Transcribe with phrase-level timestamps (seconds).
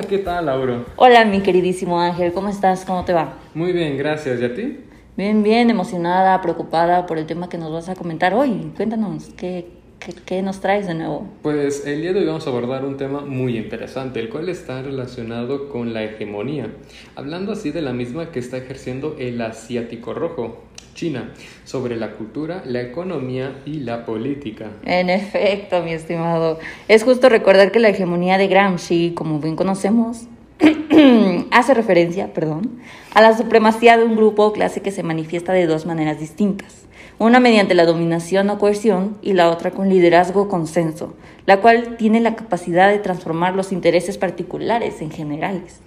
[0.00, 0.86] Hola, ¿qué tal, Lauro?
[0.96, 2.86] Hola, mi queridísimo Ángel, ¿cómo estás?
[2.86, 3.34] ¿Cómo te va?
[3.52, 4.40] Muy bien, gracias.
[4.40, 4.80] ¿Y a ti?
[5.14, 8.72] Bien, bien, emocionada, preocupada por el tema que nos vas a comentar hoy.
[8.74, 9.68] Cuéntanos, ¿qué,
[10.00, 11.28] qué, qué nos traes de nuevo?
[11.42, 14.82] Pues el día de hoy vamos a abordar un tema muy interesante, el cual está
[14.82, 16.68] relacionado con la hegemonía,
[17.14, 21.32] hablando así de la misma que está ejerciendo el asiático rojo, China,
[21.64, 24.70] sobre la cultura, la economía y la política.
[24.84, 26.58] En efecto, mi estimado.
[26.88, 30.26] Es justo recordar que la hegemonía de Gramsci, como bien conocemos,
[31.50, 32.80] hace referencia, perdón,
[33.14, 36.89] a la supremacía de un grupo o clase que se manifiesta de dos maneras distintas.
[37.20, 41.98] Una mediante la dominación o coerción y la otra con liderazgo o consenso, la cual
[41.98, 45.80] tiene la capacidad de transformar los intereses particulares en generales.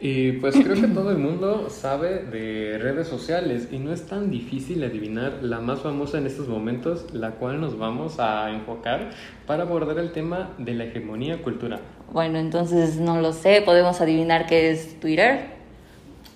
[0.00, 4.28] Y pues creo que todo el mundo sabe de redes sociales y no es tan
[4.32, 9.10] difícil adivinar la más famosa en estos momentos, la cual nos vamos a enfocar
[9.46, 11.78] para abordar el tema de la hegemonía cultural.
[12.12, 15.46] Bueno, entonces no lo sé, podemos adivinar qué es Twitter.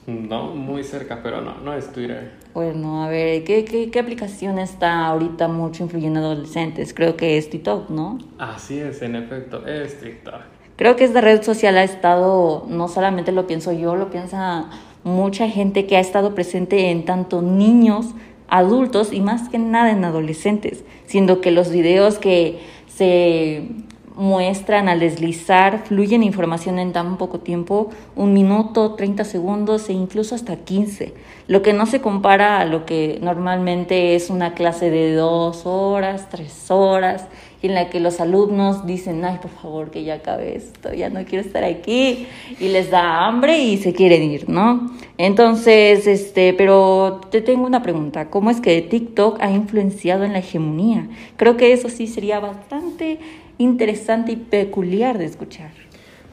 [0.06, 2.45] No, muy cerca, pero no, no es Twitter.
[2.56, 6.94] Bueno, a ver, ¿qué, qué, qué aplicación está ahorita mucho influyendo en adolescentes?
[6.94, 8.16] Creo que es TikTok, ¿no?
[8.38, 10.40] Así es, en efecto, es TikTok.
[10.76, 14.70] Creo que esta red social ha estado, no solamente lo pienso yo, lo piensa
[15.04, 18.14] mucha gente que ha estado presente en tanto niños,
[18.48, 23.68] adultos y más que nada en adolescentes, siendo que los videos que se
[24.16, 30.34] muestran al deslizar fluyen información en tan poco tiempo, un minuto, 30 segundos e incluso
[30.34, 31.12] hasta 15,
[31.48, 36.28] lo que no se compara a lo que normalmente es una clase de dos horas,
[36.30, 37.26] tres horas,
[37.62, 41.24] en la que los alumnos dicen, ay, por favor, que ya acabe esto, ya no
[41.24, 42.26] quiero estar aquí,
[42.60, 44.90] y les da hambre y se quieren ir, ¿no?
[45.18, 50.40] Entonces, este, pero te tengo una pregunta, ¿cómo es que TikTok ha influenciado en la
[50.40, 51.08] hegemonía?
[51.36, 53.18] Creo que eso sí sería bastante
[53.58, 55.70] interesante y peculiar de escuchar.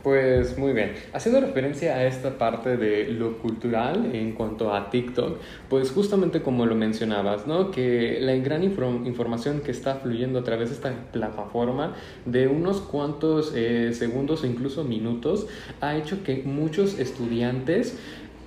[0.03, 5.37] Pues muy bien, haciendo referencia a esta parte de lo cultural en cuanto a TikTok,
[5.69, 7.71] pues justamente como lo mencionabas, ¿no?
[7.71, 13.53] Que la gran información que está fluyendo a través de esta plataforma de unos cuantos
[13.55, 15.47] eh, segundos o incluso minutos
[15.79, 17.97] ha hecho que muchos estudiantes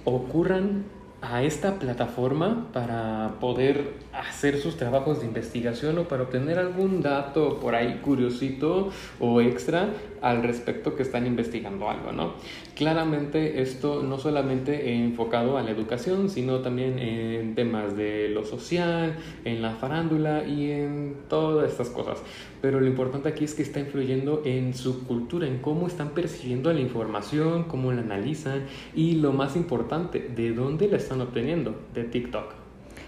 [0.04, 0.84] ocurran
[1.22, 7.58] a esta plataforma para poder hacer sus trabajos de investigación o para obtener algún dato
[7.58, 9.88] por ahí curiosito o extra
[10.20, 12.34] al respecto que están investigando algo, ¿no?
[12.74, 19.16] Claramente esto no solamente enfocado a la educación, sino también en temas de lo social,
[19.44, 22.22] en la farándula y en todas estas cosas.
[22.60, 26.72] Pero lo importante aquí es que está influyendo en su cultura, en cómo están percibiendo
[26.72, 32.04] la información, cómo la analizan y lo más importante, de dónde la están obteniendo, de
[32.04, 32.52] TikTok.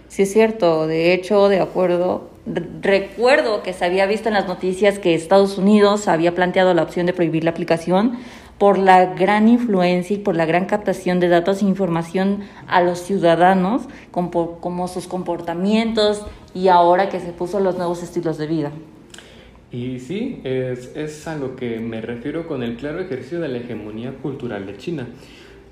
[0.07, 0.87] Sí, es cierto.
[0.87, 2.31] De hecho, de acuerdo,
[2.81, 7.07] recuerdo que se había visto en las noticias que Estados Unidos había planteado la opción
[7.07, 8.19] de prohibir la aplicación
[8.57, 13.01] por la gran influencia y por la gran captación de datos e información a los
[13.01, 18.73] ciudadanos, como, como sus comportamientos y ahora que se puso los nuevos estilos de vida.
[19.71, 23.59] Y sí, es, es a lo que me refiero con el claro ejercicio de la
[23.59, 25.07] hegemonía cultural de China.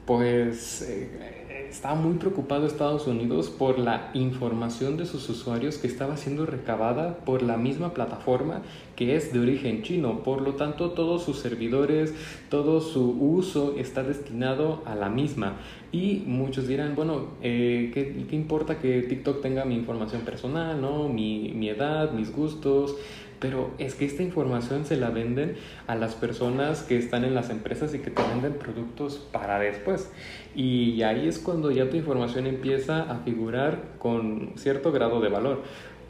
[0.07, 6.17] Pues eh, estaba muy preocupado Estados Unidos por la información de sus usuarios que estaba
[6.17, 8.63] siendo recabada por la misma plataforma
[8.95, 10.23] que es de origen chino.
[10.23, 12.15] Por lo tanto, todos sus servidores,
[12.49, 15.57] todo su uso está destinado a la misma.
[15.93, 21.09] Y muchos dirán, bueno, eh, ¿qué, ¿qué, importa que TikTok tenga mi información personal, ¿no?
[21.09, 22.97] mi, mi edad, mis gustos?
[23.39, 27.51] Pero es que esta información se la venden a las personas que están en las
[27.51, 30.11] empresas y que te venden productos para después.
[30.55, 35.63] Y ahí es cuando ya tu información empieza a figurar con cierto grado de valor.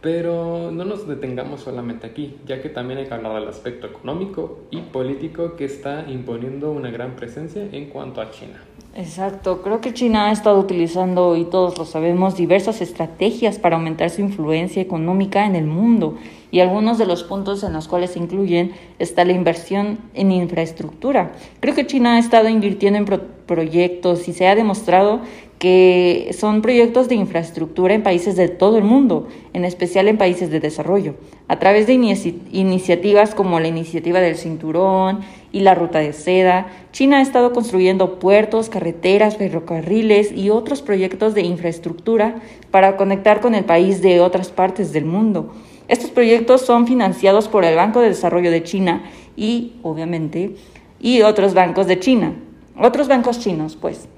[0.03, 4.61] Pero no nos detengamos solamente aquí, ya que también hay que hablar del aspecto económico
[4.71, 8.63] y político que está imponiendo una gran presencia en cuanto a China.
[8.95, 14.09] Exacto, creo que China ha estado utilizando, y todos lo sabemos, diversas estrategias para aumentar
[14.11, 16.17] su influencia económica en el mundo.
[16.51, 21.33] Y algunos de los puntos en los cuales se incluyen está la inversión en infraestructura.
[21.61, 23.05] Creo que China ha estado invirtiendo en
[23.47, 25.21] proyectos y se ha demostrado
[25.59, 30.51] que son proyectos de infraestructura en países de todo el mundo, en especial en países
[30.51, 31.15] de desarrollo,
[31.49, 35.21] a través de iniciativas como la iniciativa del cinturón
[35.53, 36.67] y la ruta de seda.
[36.93, 43.55] China ha estado construyendo puertos, carreteras, ferrocarriles y otros proyectos de infraestructura para conectar con
[43.55, 45.55] el país de otras partes del mundo.
[45.89, 49.05] Estos proyectos son financiados por el Banco de Desarrollo de China
[49.37, 50.57] y, obviamente,
[51.01, 52.35] y otros bancos de China,
[52.79, 54.09] otros bancos chinos, pues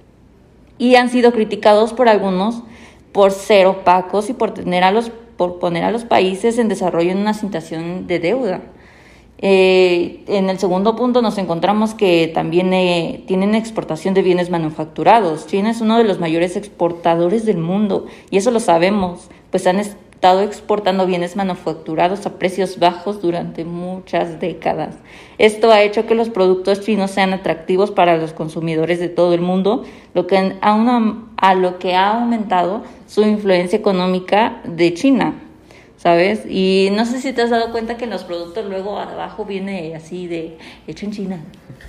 [0.78, 2.62] y han sido criticados por algunos
[3.12, 7.10] por ser opacos y por, tener a los, por poner a los países en desarrollo
[7.10, 8.60] en una situación de deuda.
[9.40, 15.46] Eh, en el segundo punto nos encontramos que también eh, tienen exportación de bienes manufacturados.
[15.46, 19.80] China es uno de los mayores exportadores del mundo y eso lo sabemos, pues han
[20.18, 24.96] estado exportando bienes manufacturados a precios bajos durante muchas décadas.
[25.38, 29.42] Esto ha hecho que los productos chinos sean atractivos para los consumidores de todo el
[29.42, 29.84] mundo,
[30.14, 35.34] lo que a lo que ha aumentado su influencia económica de China.
[35.98, 36.46] ¿Sabes?
[36.48, 39.94] Y no sé si te has dado cuenta que en los productos luego abajo viene
[39.94, 40.56] así de
[40.86, 41.44] hecho en China.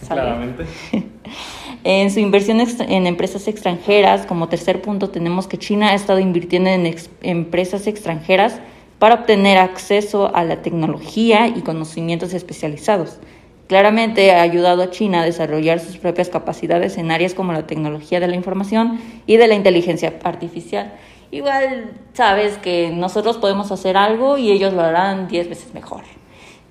[0.06, 0.66] Claramente.
[1.84, 6.70] en su inversión en empresas extranjeras, como tercer punto, tenemos que China ha estado invirtiendo
[6.70, 8.60] en empresas extranjeras
[8.98, 13.20] para obtener acceso a la tecnología y conocimientos especializados.
[13.68, 18.20] Claramente ha ayudado a China a desarrollar sus propias capacidades en áreas como la tecnología
[18.20, 20.94] de la información y de la inteligencia artificial
[21.32, 26.04] igual sabes que nosotros podemos hacer algo y ellos lo harán diez veces mejor,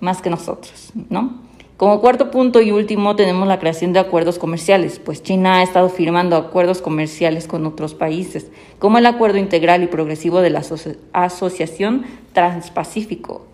[0.01, 1.47] más que nosotros, ¿no?
[1.77, 5.89] Como cuarto punto y último tenemos la creación de acuerdos comerciales, pues China ha estado
[5.89, 8.51] firmando acuerdos comerciales con otros países,
[8.81, 10.65] como el Acuerdo Integral y Progresivo de la
[11.13, 13.47] Asociación Transpacífico,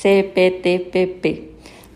[0.00, 1.26] CPTPP,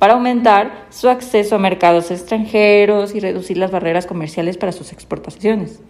[0.01, 5.81] para aumentar su acceso a mercados extranjeros y reducir las barreras comerciales para sus exportaciones.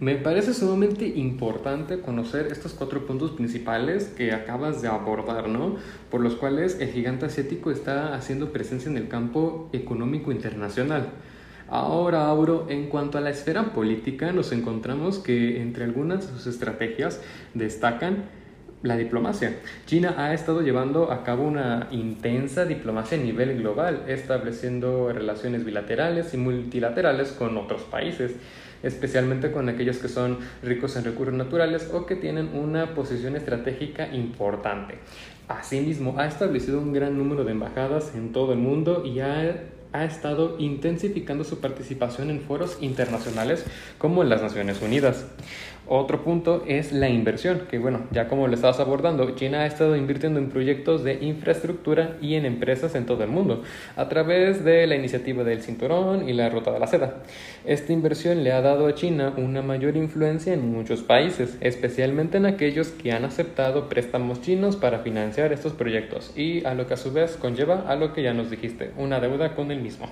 [0.00, 5.76] Me parece sumamente importante conocer estos cuatro puntos principales que acabas de abordar, ¿no?
[6.10, 11.10] Por los cuales el gigante asiático está haciendo presencia en el campo económico internacional.
[11.68, 16.46] Ahora, Auro, en cuanto a la esfera política, nos encontramos que entre algunas de sus
[16.46, 17.20] estrategias
[17.52, 18.24] destacan
[18.82, 19.56] la diplomacia.
[19.86, 26.32] China ha estado llevando a cabo una intensa diplomacia a nivel global, estableciendo relaciones bilaterales
[26.34, 28.32] y multilaterales con otros países
[28.82, 34.08] especialmente con aquellos que son ricos en recursos naturales o que tienen una posición estratégica
[34.14, 34.98] importante.
[35.48, 40.04] Asimismo, ha establecido un gran número de embajadas en todo el mundo y ha, ha
[40.04, 43.64] estado intensificando su participación en foros internacionales
[43.98, 45.26] como las Naciones Unidas.
[45.92, 49.96] Otro punto es la inversión, que bueno, ya como lo estabas abordando, China ha estado
[49.96, 53.64] invirtiendo en proyectos de infraestructura y en empresas en todo el mundo,
[53.96, 57.24] a través de la iniciativa del cinturón y la ruta de la seda.
[57.64, 62.46] Esta inversión le ha dado a China una mayor influencia en muchos países, especialmente en
[62.46, 66.98] aquellos que han aceptado préstamos chinos para financiar estos proyectos y a lo que a
[66.98, 70.06] su vez conlleva a lo que ya nos dijiste, una deuda con el mismo.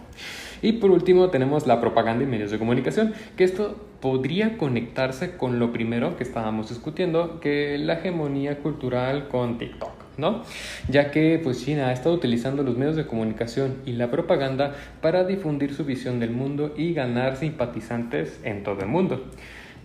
[0.61, 5.59] Y por último tenemos la propaganda y medios de comunicación, que esto podría conectarse con
[5.59, 10.09] lo primero que estábamos discutiendo, que la hegemonía cultural con TikTok.
[10.19, 10.43] ¿no?
[10.89, 15.25] Ya que pues China ha estado utilizando los medios de comunicación y la propaganda para
[15.25, 19.25] difundir su visión del mundo y ganar simpatizantes en todo el mundo.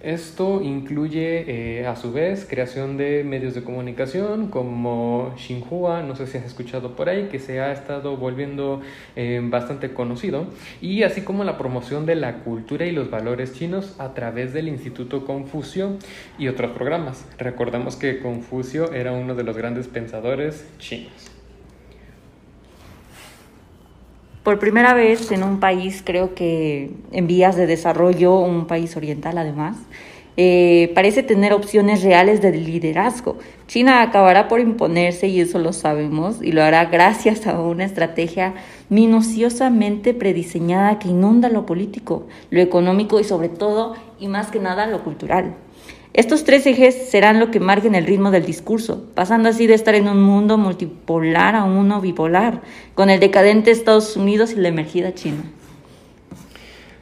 [0.03, 6.27] Esto incluye eh, a su vez creación de medios de comunicación como Xinhua, no sé
[6.27, 8.81] si has escuchado por ahí, que se ha estado volviendo
[9.15, 10.47] eh, bastante conocido,
[10.81, 14.67] y así como la promoción de la cultura y los valores chinos a través del
[14.67, 15.97] Instituto Confucio
[16.38, 17.25] y otros programas.
[17.38, 21.32] Recordamos que Confucio era uno de los grandes pensadores chinos.
[24.44, 29.38] Por primera vez en un país, creo que en vías de desarrollo, un país oriental
[29.38, 29.78] además,
[30.36, 33.38] eh, parece tener opciones reales de liderazgo.
[33.67, 38.56] China acabará por imponerse y eso lo sabemos y lo hará gracias a una estrategia
[38.89, 44.88] minuciosamente prediseñada que inunda lo político, lo económico y sobre todo y más que nada
[44.88, 45.56] lo cultural.
[46.13, 49.96] Estos tres ejes serán lo que marquen el ritmo del discurso, pasando así de estar
[49.96, 52.62] en un mundo multipolar a uno bipolar,
[52.93, 55.43] con el decadente Estados Unidos y la emergida China.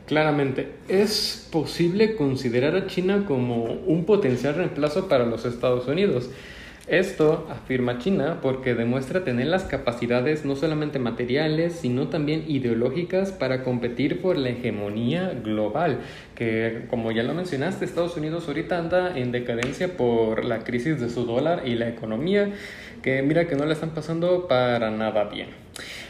[0.08, 6.30] Claramente, es posible considerar a China como un potencial reemplazo para los Estados Unidos.
[6.88, 13.64] Esto afirma China porque demuestra tener las capacidades no solamente materiales, sino también ideológicas para
[13.64, 16.00] competir por la hegemonía global,
[16.34, 21.10] que como ya lo mencionaste, Estados Unidos ahorita anda en decadencia por la crisis de
[21.10, 22.50] su dólar y la economía,
[23.04, 25.61] que mira que no la están pasando para nada bien.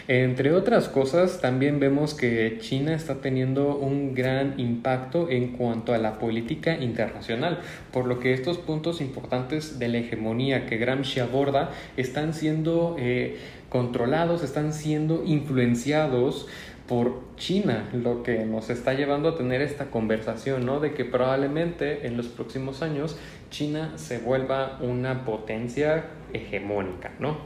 [0.08, 5.98] Entre otras cosas, también vemos que China está teniendo un gran impacto en cuanto a
[5.98, 7.60] la política internacional,
[7.92, 13.38] por lo que estos puntos importantes de la hegemonía que Gramsci aborda están siendo eh,
[13.70, 16.48] controlados, están siendo influenciados
[16.88, 20.80] por China, lo que nos está llevando a tener esta conversación, ¿no?
[20.80, 23.18] De que probablemente en los próximos años
[23.50, 27.38] China se vuelva una potencia hegemónica, ¿no?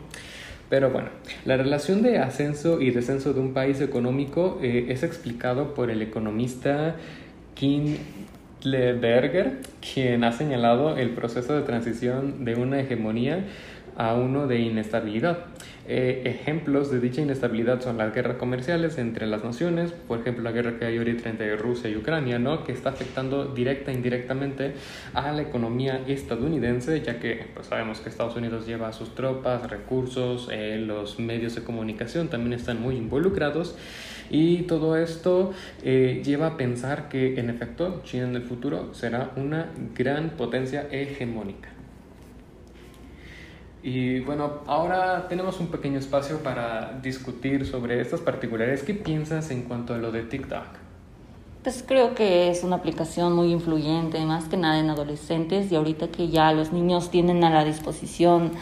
[0.69, 1.09] Pero bueno,
[1.45, 6.01] la relación de ascenso y descenso de un país económico eh, es explicado por el
[6.01, 6.95] economista
[7.53, 13.45] Kindleberger, quien ha señalado el proceso de transición de una hegemonía
[13.97, 15.45] a uno de inestabilidad.
[15.87, 20.51] Eh, ejemplos de dicha inestabilidad son las guerras comerciales entre las naciones, por ejemplo la
[20.51, 22.63] guerra que hay ahorita entre Rusia y Ucrania, ¿no?
[22.63, 24.73] que está afectando directa e indirectamente
[25.13, 30.49] a la economía estadounidense, ya que pues, sabemos que Estados Unidos lleva sus tropas, recursos,
[30.51, 33.77] eh, los medios de comunicación también están muy involucrados
[34.31, 39.33] y todo esto eh, lleva a pensar que en efecto China en el futuro será
[39.35, 41.74] una gran potencia hegemónica.
[43.85, 48.81] Y bueno, ahora tenemos un pequeño espacio para discutir sobre estas particularidades.
[48.81, 50.63] ¿Qué piensas en cuanto a lo de TikTok?
[51.61, 56.07] Pues creo que es una aplicación muy influyente, más que nada en adolescentes y ahorita
[56.07, 58.53] que ya los niños tienen a la disposición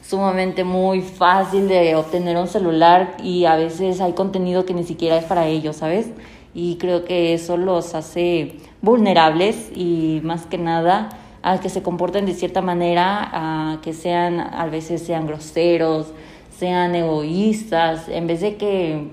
[0.00, 5.18] sumamente muy fácil de obtener un celular y a veces hay contenido que ni siquiera
[5.18, 6.06] es para ellos, ¿sabes?
[6.54, 11.10] Y creo que eso los hace vulnerables y más que nada
[11.42, 16.12] a que se comporten de cierta manera, a que sean, a veces sean groseros,
[16.56, 19.08] sean egoístas, en vez de que,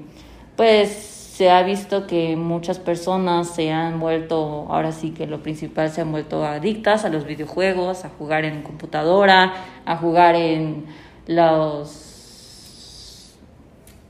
[0.56, 5.92] pues, se ha visto que muchas personas se han vuelto, ahora sí que lo principal,
[5.92, 9.54] se han vuelto adictas a los videojuegos, a jugar en computadora,
[9.86, 10.88] a jugar en
[11.28, 13.36] los...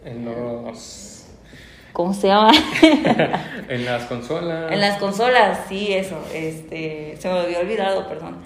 [0.05, 1.26] En los
[1.93, 2.51] ¿cómo se llama?
[3.69, 4.71] en las consolas.
[4.71, 8.37] En las consolas, sí, eso, este, se me había olvidado, perdón.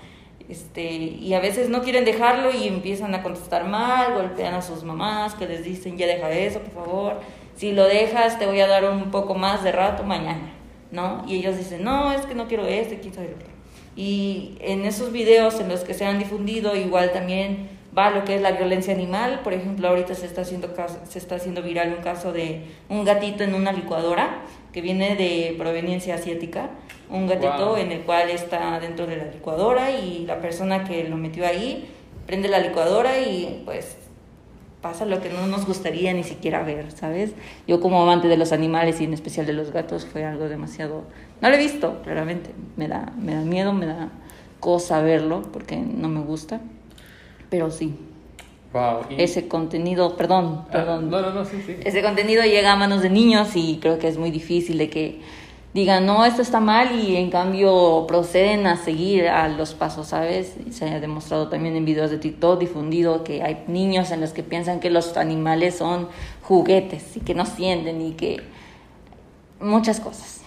[0.50, 4.84] Este, y a veces no quieren dejarlo y empiezan a contestar mal, golpean a sus
[4.84, 7.20] mamás que les dicen, ya deja eso, por favor.
[7.56, 10.52] Si lo dejas, te voy a dar un poco más de rato mañana,
[10.92, 11.24] ¿no?
[11.26, 13.38] Y ellos dicen, no, es que no quiero esto, quién sabe lo
[13.96, 18.36] Y en esos videos en los que se han difundido, igual también va lo que
[18.36, 19.42] es la violencia animal.
[19.44, 20.74] Por ejemplo, ahorita se está haciendo,
[21.08, 25.56] se está haciendo viral un caso de un gatito en una licuadora que viene de
[25.58, 26.70] proveniencia asiática.
[27.10, 31.18] Un gatito en el cual está dentro de la licuadora y la persona que lo
[31.18, 31.90] metió ahí
[32.26, 33.98] prende la licuadora y pues
[34.82, 37.34] pasa lo que no nos gustaría ni siquiera ver, ¿sabes?
[37.68, 41.04] Yo como amante de los animales y en especial de los gatos fue algo demasiado...
[41.42, 42.52] No lo he visto, claramente.
[42.78, 44.10] Me da, me da miedo, me da
[44.62, 46.62] cosa verlo porque no me gusta
[47.52, 47.94] pero sí.
[48.74, 49.02] Wow.
[49.18, 51.10] Ese contenido, perdón, ah, perdón.
[51.10, 51.76] no, no, no, sí, sí.
[51.84, 55.20] Ese contenido llega a manos de niños y creo que es muy difícil de que
[55.74, 60.56] digan, no, esto está mal y en cambio proceden a seguir a los pasos, ¿sabes?
[60.72, 64.44] se ha demostrado también en videos de TikTok difundido que hay niños en los que
[64.44, 66.08] piensan que los animales son
[66.44, 68.42] juguetes y que no sienten y que
[69.60, 70.41] muchas cosas.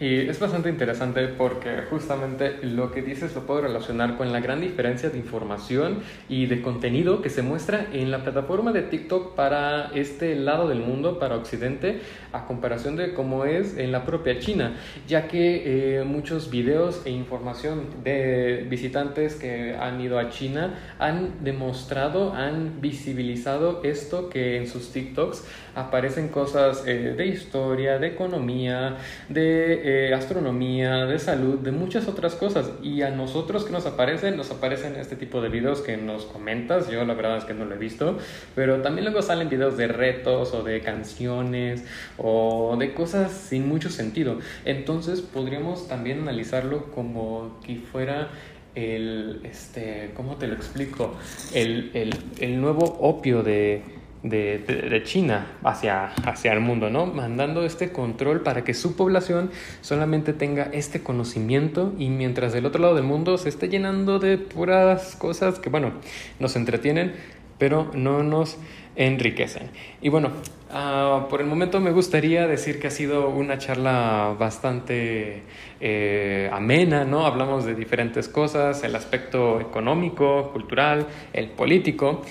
[0.00, 4.62] Y es bastante interesante porque justamente lo que dices lo puedo relacionar con la gran
[4.62, 9.90] diferencia de información y de contenido que se muestra en la plataforma de TikTok para
[9.94, 12.00] este lado del mundo, para Occidente,
[12.32, 14.74] a comparación de cómo es en la propia China,
[15.06, 21.44] ya que eh, muchos videos e información de visitantes que han ido a China han
[21.44, 28.96] demostrado, han visibilizado esto que en sus TikToks aparecen cosas eh, de historia, de economía,
[29.28, 32.70] de eh, astronomía, de salud, de muchas otras cosas.
[32.82, 36.88] Y a nosotros que nos aparecen, nos aparecen este tipo de videos que nos comentas.
[36.90, 38.18] Yo la verdad es que no lo he visto,
[38.54, 41.84] pero también luego salen videos de retos o de canciones
[42.16, 44.38] o de cosas sin mucho sentido.
[44.64, 48.28] Entonces podríamos también analizarlo como que fuera
[48.74, 51.14] el, este, ¿cómo te lo explico?
[51.52, 57.06] El, el, el nuevo opio de de, de, China hacia, hacia el mundo, ¿no?
[57.06, 59.50] Mandando este control para que su población
[59.80, 64.36] solamente tenga este conocimiento y mientras del otro lado del mundo se esté llenando de
[64.36, 65.92] puras cosas que, bueno,
[66.38, 67.14] nos entretienen,
[67.58, 68.58] pero no nos
[68.96, 69.70] enriquecen.
[70.02, 70.32] Y bueno,
[70.70, 75.42] uh, por el momento me gustaría decir que ha sido una charla bastante
[75.80, 77.24] eh, amena, ¿no?
[77.24, 82.22] Hablamos de diferentes cosas, el aspecto económico, cultural, el político.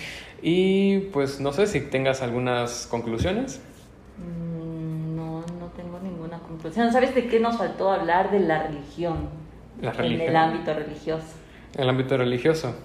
[0.41, 3.61] Y pues no sé si tengas algunas conclusiones.
[4.17, 6.91] Mm, no, no tengo ninguna conclusión.
[6.91, 8.31] ¿Sabes de qué nos faltó hablar?
[8.31, 9.29] De la religión.
[9.81, 10.21] La religión.
[10.21, 11.25] En el ámbito religioso.
[11.77, 12.75] El ámbito religioso.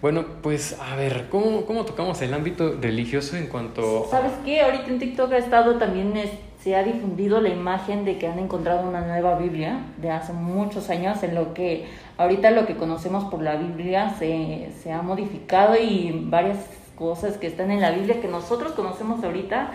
[0.00, 4.06] Bueno, pues a ver, ¿cómo, ¿cómo, tocamos el ámbito religioso en cuanto...
[4.10, 4.60] ¿Sabes qué?
[4.60, 6.12] Ahorita en TikTok ha estado también,
[6.60, 10.90] se ha difundido la imagen de que han encontrado una nueva Biblia de hace muchos
[10.90, 11.86] años en lo que
[12.18, 16.58] ahorita lo que conocemos por la Biblia se, se ha modificado y varias
[16.96, 19.72] cosas que están en la Biblia que nosotros conocemos ahorita,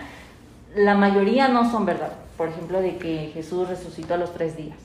[0.74, 2.12] la mayoría no son verdad.
[2.36, 4.78] Por ejemplo, de que Jesús resucitó a los tres días.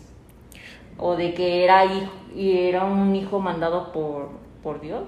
[0.97, 4.29] O de que era, hijo, y era un hijo mandado por,
[4.63, 5.03] por Dios.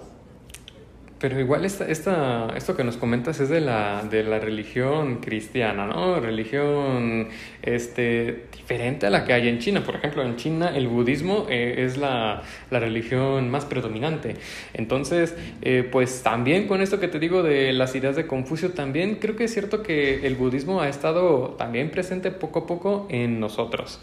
[1.20, 5.88] Pero igual esta, esta, esto que nos comentas es de la, de la religión cristiana,
[5.88, 6.20] ¿no?
[6.20, 7.30] Religión
[7.64, 9.84] este, diferente a la que hay en China.
[9.84, 14.36] Por ejemplo, en China el budismo eh, es la, la, religión más predominante.
[14.76, 19.16] Entonces, eh, pues también con esto que te digo de las ideas de Confucio, también
[19.16, 23.40] creo que es cierto que el budismo ha estado también presente poco a poco en
[23.40, 24.00] nosotros.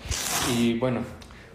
[0.58, 1.02] Y bueno,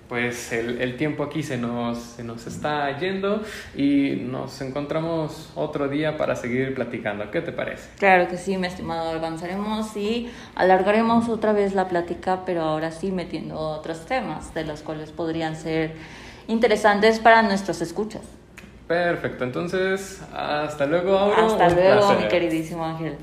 [0.09, 3.43] pues el, el, tiempo aquí se nos, se nos está yendo
[3.75, 7.29] y nos encontramos otro día para seguir platicando.
[7.29, 7.91] ¿Qué te parece?
[7.99, 9.11] Claro que sí, mi estimado.
[9.11, 14.81] Avanzaremos y alargaremos otra vez la plática, pero ahora sí metiendo otros temas de los
[14.81, 15.93] cuales podrían ser
[16.47, 18.23] interesantes para nuestros escuchas.
[18.87, 21.45] Perfecto, entonces hasta luego, Auro.
[21.45, 23.15] Hasta luego, mi queridísimo Ángel.